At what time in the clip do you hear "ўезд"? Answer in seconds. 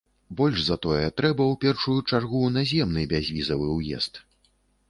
3.79-4.13